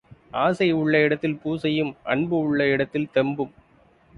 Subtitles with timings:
[0.31, 3.53] ஆசை உள்ள இடத்தில் பூசையும் அன்பு உள்ள இடத்தில் தென்பும்.